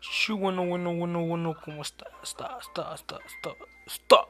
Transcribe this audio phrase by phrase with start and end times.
[0.00, 2.06] Sí, bueno, bueno, bueno, bueno, ¿cómo está?
[2.22, 3.50] Está, está, está, está,
[3.86, 4.29] está.